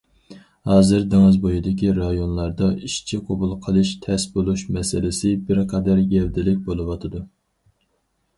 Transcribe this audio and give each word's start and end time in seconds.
ھازىر 0.69 1.03
دېڭىز 1.09 1.35
بويىدىكى 1.43 1.91
رايونلاردا 1.97 2.69
ئىشچى 2.87 3.19
قوبۇل 3.27 3.51
قىلىش 3.67 3.93
تەس 4.07 4.25
بولۇش 4.39 4.65
مەسىلىسى 4.79 5.35
بىر 5.51 5.63
قەدەر 5.75 6.03
گەۋدىلىك 6.17 6.67
بولۇۋاتىدۇ. 6.71 7.25